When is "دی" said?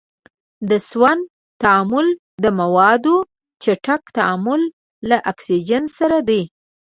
6.29-6.41